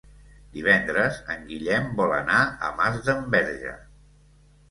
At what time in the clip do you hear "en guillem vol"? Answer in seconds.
1.33-2.15